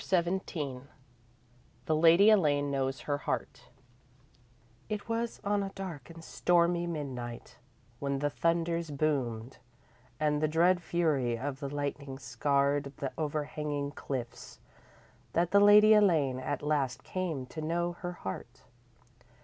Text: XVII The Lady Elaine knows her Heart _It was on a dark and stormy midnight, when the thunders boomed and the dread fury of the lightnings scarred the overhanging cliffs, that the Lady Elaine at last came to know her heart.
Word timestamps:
XVII 0.03 0.79
The 1.85 1.95
Lady 1.95 2.31
Elaine 2.31 2.71
knows 2.71 3.01
her 3.01 3.19
Heart 3.19 3.69
_It 4.89 5.07
was 5.07 5.39
on 5.43 5.61
a 5.61 5.69
dark 5.75 6.09
and 6.09 6.23
stormy 6.23 6.87
midnight, 6.87 7.59
when 7.99 8.17
the 8.17 8.31
thunders 8.31 8.89
boomed 8.89 9.59
and 10.19 10.41
the 10.41 10.47
dread 10.47 10.81
fury 10.81 11.37
of 11.37 11.59
the 11.59 11.69
lightnings 11.69 12.23
scarred 12.23 12.93
the 12.97 13.13
overhanging 13.15 13.91
cliffs, 13.91 14.59
that 15.33 15.51
the 15.51 15.59
Lady 15.59 15.93
Elaine 15.93 16.39
at 16.39 16.63
last 16.63 17.03
came 17.03 17.45
to 17.45 17.61
know 17.61 17.91
her 17.99 18.13
heart. 18.13 18.63